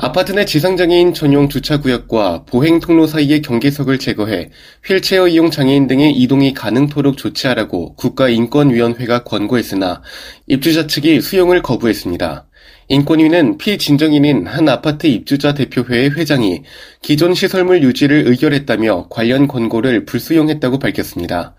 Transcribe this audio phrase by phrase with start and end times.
[0.00, 4.50] 아파트 내 지상장애인 전용 주차구역과 보행 통로 사이의 경계석을 제거해
[4.84, 10.02] 휠체어 이용 장애인 등의 이동이 가능토록 조치하라고 국가인권위원회가 권고했으나
[10.46, 12.46] 입주자 측이 수용을 거부했습니다.
[12.90, 16.62] 인권위는 피진정인인 한 아파트 입주자 대표회의 회장이
[17.02, 21.56] 기존 시설물 유지를 의결했다며 관련 권고를 불수용했다고 밝혔습니다.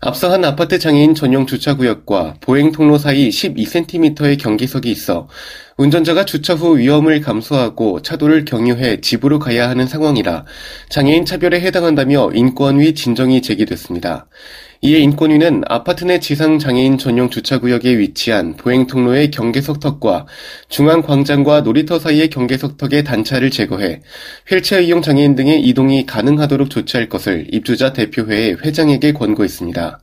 [0.00, 5.28] 앞서 한 아파트 장애인 전용 주차구역과 보행 통로 사이 12cm의 경계석이 있어
[5.78, 10.44] 운전자가 주차 후 위험을 감수하고 차도를 경유해 집으로 가야 하는 상황이라
[10.88, 14.26] 장애인 차별에 해당한다며 인권위 진정이 제기됐습니다.
[14.82, 20.26] 이에 인권위는 아파트 내 지상 장애인 전용 주차구역에 위치한 보행 통로의 경계석 턱과
[20.68, 24.02] 중앙 광장과 놀이터 사이의 경계석 턱의 단차를 제거해
[24.48, 30.00] 휠체어 이용 장애인 등의 이동이 가능하도록 조치할 것을 입주자 대표회의 회장에게 권고했습니다.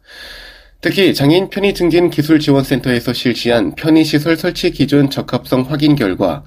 [0.82, 6.44] 특히 장애인 편의 증진 기술 지원센터에서 실시한 편의시설 설치 기준 적합성 확인 결과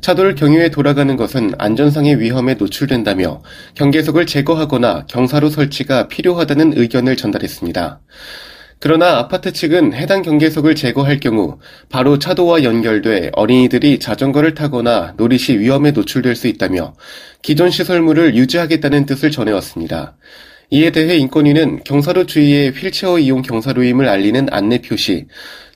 [0.00, 3.42] 차도를 경유해 돌아가는 것은 안전상의 위험에 노출된다며
[3.74, 8.00] 경계석을 제거하거나 경사로 설치가 필요하다는 의견을 전달했습니다.
[8.78, 15.92] 그러나 아파트 측은 해당 경계석을 제거할 경우 바로 차도와 연결돼 어린이들이 자전거를 타거나 놀이시 위험에
[15.92, 16.94] 노출될 수 있다며
[17.40, 20.16] 기존 시설물을 유지하겠다는 뜻을 전해왔습니다.
[20.70, 25.26] 이에 대해 인권위는 경사로 주위에 휠체어 이용 경사로임을 알리는 안내 표시,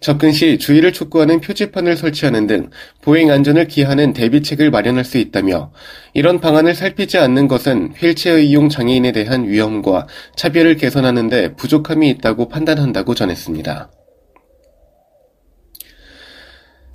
[0.01, 5.73] 접근 시 주의를 촉구하는 표지판을 설치하는 등 보행 안전을 기하는 대비책을 마련할 수 있다며
[6.15, 12.49] 이런 방안을 살피지 않는 것은 휠체어 이용 장애인에 대한 위험과 차별을 개선하는 데 부족함이 있다고
[12.49, 13.91] 판단한다고 전했습니다.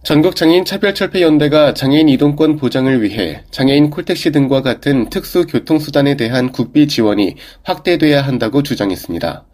[0.06, 8.22] 전국장애인 차별철폐연대가 장애인 이동권 보장을 위해 장애인 콜택시 등과 같은 특수교통수단에 대한 국비 지원이 확대돼야
[8.22, 9.48] 한다고 주장했습니다.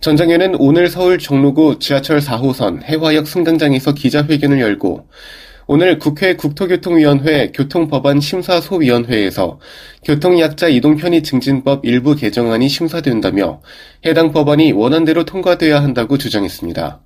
[0.00, 5.06] 전장에는 오늘 서울 종로구 지하철 4호선 해화역 승강장에서 기자회견을 열고
[5.68, 9.60] 오늘 국회 국토교통위원회 교통법안 심사소위원회에서
[10.04, 13.62] 교통약자 이동편의 증진법 일부 개정안이 심사된다며
[14.04, 17.05] 해당 법안이 원안대로 통과돼야 한다고 주장했습니다.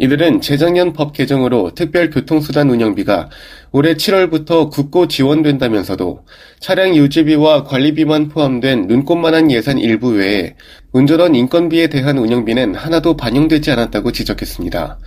[0.00, 3.28] 이들은 재작년 법 개정으로 특별교통수단 운영비가
[3.70, 6.24] 올해 7월부터 국고 지원된다면서도
[6.58, 10.56] 차량 유지비와 관리비만 포함된 눈꽃만한 예산 일부 외에
[10.92, 14.98] 운전원 인건비에 대한 운영비는 하나도 반영되지 않았다고 지적했습니다.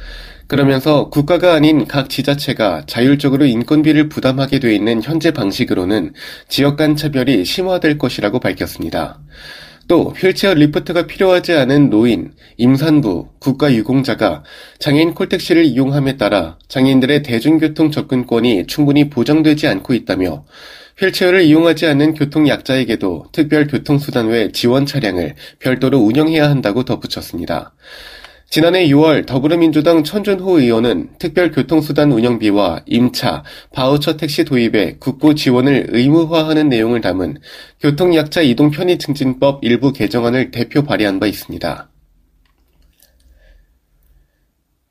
[0.45, 6.13] 그러면서 국가가 아닌 각 지자체가 자율적으로 인건비를 부담하게 돼 있는 현재 방식으로는
[6.47, 9.19] 지역 간 차별이 심화될 것이라고 밝혔습니다.
[9.87, 14.43] 또 휠체어 리프트가 필요하지 않은 노인, 임산부, 국가유공자가
[14.79, 20.45] 장애인 콜택시를 이용함에 따라 장애인들의 대중교통 접근권이 충분히 보장되지 않고 있다며
[20.99, 27.73] 휠체어를 이용하지 않는 교통약자에게도 특별 교통수단 외 지원 차량을 별도로 운영해야 한다고 덧붙였습니다.
[28.53, 33.43] 지난해 6월 더불어민주당 천준호 의원은 특별교통수단 운영비와 임차,
[33.73, 37.39] 바우처 택시 도입에 국고 지원을 의무화하는 내용을 담은
[37.81, 41.89] 교통약자 이동 편의 증진법 일부 개정안을 대표 발의한 바 있습니다.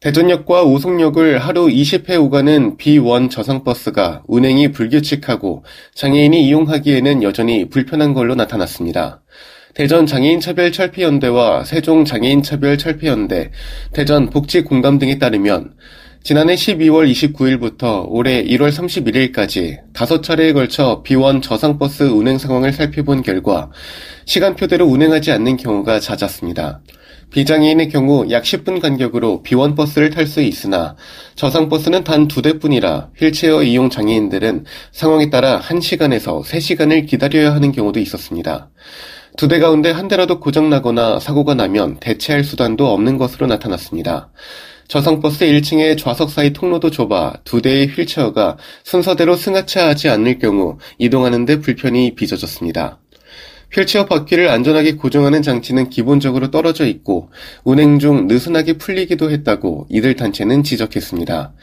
[0.00, 9.22] 대전역과 오송역을 하루 20회 오가는 B1 저상버스가 운행이 불규칙하고 장애인이 이용하기에는 여전히 불편한 걸로 나타났습니다.
[9.74, 13.52] 대전 장애인차별철폐연대와 세종 장애인차별철폐연대,
[13.94, 15.72] 대전 복지공감 등에 따르면
[16.22, 23.70] 지난해 12월 29일부터 올해 1월 31일까지 5차례에 걸쳐 B1 저상버스 운행 상황을 살펴본 결과
[24.26, 26.82] 시간표대로 운행하지 않는 경우가 잦았습니다.
[27.30, 30.96] 비장애인의 경우 약 10분 간격으로 B1 버스를 탈 수 있으나
[31.34, 38.00] 저상 버스는 단 두 대뿐이라 휠체어 이용 장애인들은 상황에 따라 1시간에서 3시간을 기다려야 하는 경우도
[38.00, 38.68] 있었습니다.
[39.36, 44.30] 두 대 가운데 한 대라도 고장나거나 사고가 나면 대체할 수단도 없는 것으로 나타났습니다.
[44.88, 52.14] 저상버스 1층의 좌석 사이 통로도 좁아 두 대의 휠체어가 순서대로 승하차하지 않을 경우 이동하는데 불편이
[52.14, 52.98] 빚어졌습니다.
[53.72, 57.30] 휠체어 바퀴를 안전하게 고정하는 장치는 기본적으로 떨어져 있고
[57.64, 61.54] 운행 중 느슨하게 풀리기도 했다고 이들 단체는 지적했습니다.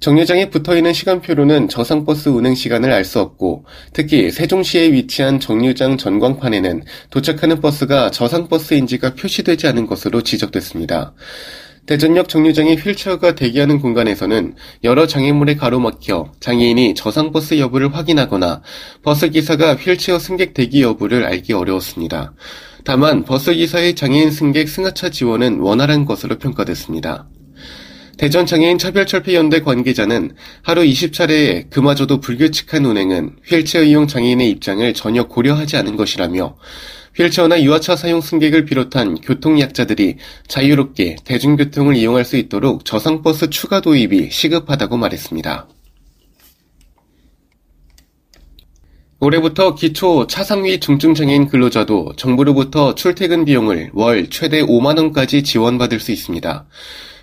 [0.00, 7.60] 정류장에 붙어있는 시간표로는 저상버스 운행 시간을 알 수 없고 특히 세종시에 위치한 정류장 전광판에는 도착하는
[7.60, 11.14] 버스가 저상버스인지가 표시되지 않은 것으로 지적됐습니다.
[11.86, 14.54] 대전역 정류장의 휠체어가 대기하는 공간에서는
[14.84, 18.62] 여러 장애물에 가로막혀 장애인이 저상버스 여부를 확인하거나
[19.02, 22.32] 버스기사가 휠체어 승객 대기 여부를 알기 어려웠습니다.
[22.84, 27.26] 다만 버스기사의 장애인 승객 승하차 지원은 원활한 것으로 평가됐습니다.
[28.20, 35.96] 대전장애인 차별철폐연대 관계자는 하루 20차례에 그마저도 불규칙한 운행은 휠체어 이용 장애인의 입장을 전혀 고려하지 않은
[35.96, 36.54] 것이라며
[37.16, 40.16] 휠체어나 유아차 사용 승객을 비롯한 교통약자들이
[40.48, 45.68] 자유롭게 대중교통을 이용할 수 있도록 저상버스 추가 도입이 시급하다고 말했습니다.
[49.18, 56.66] 올해부터 기초 차상위 중증장애인 근로자도 정부로부터 출퇴근 비용을 월 최대 5만원까지 지원받을 수 있습니다.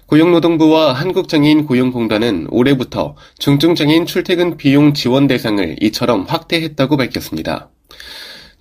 [0.07, 7.69] 고용노동부와 한국장애인 고용공단은 올해부터 중증장애인 출퇴근 비용 지원 대상을 이처럼 확대했다고 밝혔습니다.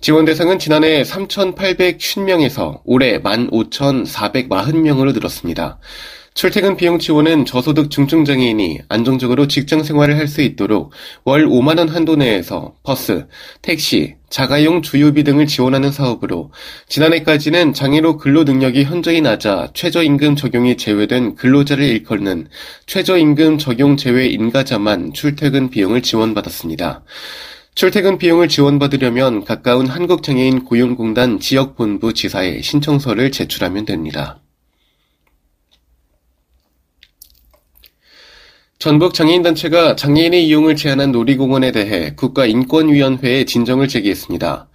[0.01, 5.79] 지원 대상은 지난해 3,850명에서 올해 15,440명으로 늘었습니다.
[6.37, 10.91] 출퇴근 비용 지원은 저소득 중증장애인이 안정적으로 직장 생활을 할 수 있도록
[11.23, 13.25] 월 5만 원 한도 내에서 버스,
[13.63, 16.51] 택시, 자가용 주유비 등을 지원하는 사업으로
[16.89, 22.49] 지난해까지는 장애로 근로 능력이 현저히 낮아 최저임금 적용이 제외된 근로자를 일컫는
[22.85, 27.03] 최저임금 적용 제외 인가자만 출퇴근 비용을 지원받았습니다.
[27.73, 34.39] 출퇴근 비용을 지원받으려면 가까운 한국장애인 고용공단 지역본부 지사에 신청서를 제출하면 됩니다.
[38.87, 44.69] 전북 장애인단체가 장애인의 이용을 제한한 놀이공원에 대해 국가인권위원회에 진정을 제기했습니다.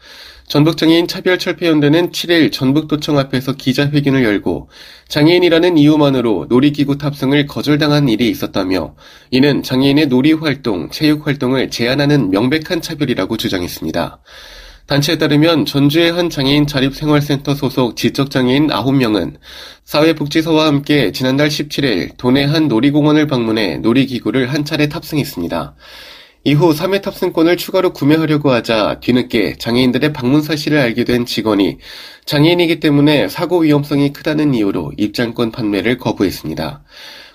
[0.48, 4.68] 전북장애인 차별철폐연대는 7일 전북도청 앞에서 기자회견을 열고
[5.08, 8.96] 장애인이라는 이유만으로 놀이기구 탑승을 거절당한 일이 있었다며
[9.30, 14.20] 이는 장애인의 놀이활동, 체육활동을 제한하는 명백한 차별이라고 주장했습니다.
[14.92, 19.36] 단체에 따르면 전주의 한 장애인 자립생활센터 소속 지적장애인 9명은
[19.84, 25.76] 사회복지서와 함께 지난달 17일 도내 한 놀이공원을 방문해 놀이기구를 한 차례 탑승했습니다.
[26.44, 31.78] 이후 3회 탑승권을 추가로 구매하려고 하자 뒤늦게 장애인들의 방문 사실을 알게 된 직원이
[32.26, 36.82] 장애인이기 때문에 사고 위험성이 크다는 이유로 입장권 판매를 거부했습니다.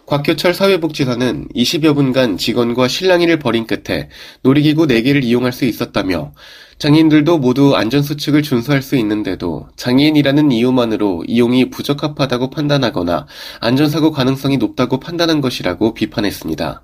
[0.08, 4.08] 곽효철 사회복지사는 20여 분간 직원과 실랑이를 벌인 끝에
[4.42, 6.32] 놀이기구 4개를 이용할 수 있었다며
[6.78, 13.28] 장애인들도 모두 안전수칙을 준수할 수 있는데도 장애인이라는 이유만으로 이용이 부적합하다고 판단하거나
[13.60, 16.84] 안전사고 가능성이 높다고 판단한 것이라고 비판했습니다.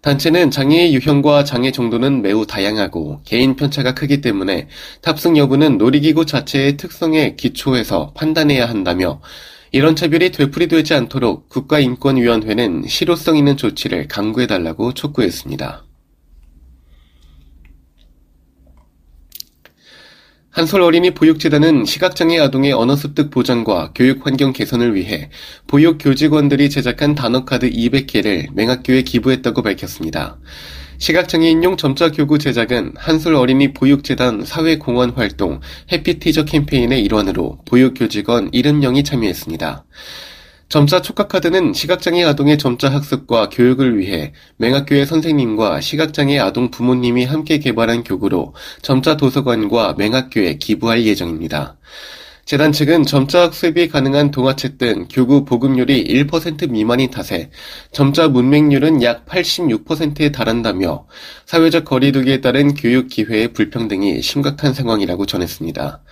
[0.00, 4.66] 단체는 장애의 유형과 장애 정도는 매우 다양하고 개인 편차가 크기 때문에
[5.02, 9.20] 탑승 여부는 놀이기구 자체의 특성에 기초해서 판단해야 한다며
[9.72, 15.84] 이런 차별이 되풀이되지 않도록 국가인권위원회는 실효성 있는 조치를 강구해달라고 촉구했습니다.
[20.50, 25.30] 한솔 어린이 보육재단은 시각장애 아동의 언어 습득 보장과 교육 환경 개선을 위해
[25.68, 30.40] 보육 교직원들이 제작한 단어카드 200개를 맹학교에 기부했다고 밝혔습니다.
[31.00, 35.60] 시각장애인용 점자 교구 제작은 한솔 어린이 보육재단 사회공헌 활동
[35.90, 39.86] 해피티저 캠페인의 일환으로 보육교직원 70명이 참여했습니다.
[40.68, 48.04] 점자 촉각카드는 시각장애 아동의 점자 학습과 교육을 위해 맹학교의 선생님과 시각장애 아동 부모님이 함께 개발한
[48.04, 51.78] 교구로 점자 도서관과 맹학교에 기부할 예정입니다.
[52.50, 57.48] 재단 측은 점자 학습이 가능한 동화책 등 교구 보급률이 1% 미만인 탓에
[57.92, 61.06] 점자 문맹률은 약 86%에 달한다며
[61.46, 66.02] 사회적 거리두기에 따른 교육 기회의 불평등이 심각한 상황이라고 전했습니다.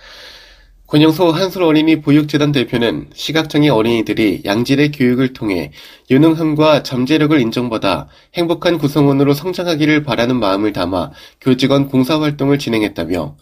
[0.87, 5.73] 권영소 한솔 어린이 보육재단 대표는 시각장애 어린이들이 양질의 교육을 통해
[6.09, 13.35] 유능함과 잠재력을 인정받아 행복한 구성원으로 성장하기를 바라는 마음을 담아 교직원 봉사활동을 진행했다며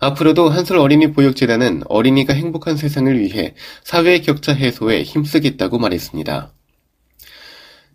[0.00, 6.52] 앞으로도 한솔 어린이 보육재단은 어린이가 행복한 세상을 위해 사회 격차 해소에 힘쓰겠다고 말했습니다.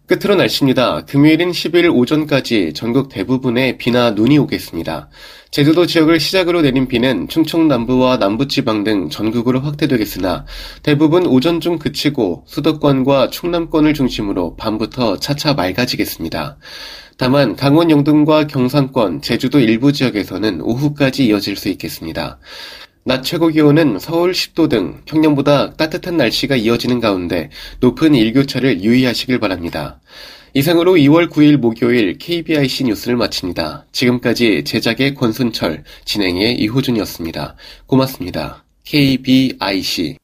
[0.05, 1.05] 끝으로 날씨입니다.
[1.05, 5.09] 금요일인 10일 오전까지 전국 대부분에 비나 눈이 오겠습니다.
[5.49, 10.45] 제주도 지역을 시작으로 내린 비는 충청 남부와 남부지방 등 전국으로 확대되겠으나
[10.83, 16.57] 대부분 오전 중 그치고 수도권과 충남권을 중심으로 밤부터 차차 맑아지겠습니다.
[17.17, 22.39] 다만 강원 영동과 경상권, 제주도 일부 지역에서는 오후까지 이어질 수 있겠습니다.
[23.05, 27.49] 낮 최고 기온은 서울 10도 등 평년보다 따뜻한 날씨가 이어지는 가운데
[27.81, 29.99] 높은 일교차를 유의하시길 바랍니다.
[30.53, 33.87] 이상으로 2월 9일 목요일 KBIC 뉴스를 마칩니다.
[33.91, 37.55] 지금까지 제작의 권순철, 진행의 이호준이었습니다.
[37.87, 38.63] 고맙습니다.
[38.85, 40.17] KBIC